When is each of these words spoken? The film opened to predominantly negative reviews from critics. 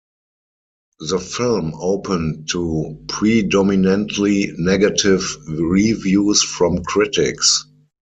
The 1.01 1.19
film 1.19 1.73
opened 1.75 2.49
to 2.53 3.03
predominantly 3.07 4.51
negative 4.57 5.23
reviews 5.47 6.41
from 6.41 6.83
critics. 6.83 7.67